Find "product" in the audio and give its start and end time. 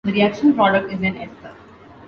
0.55-0.91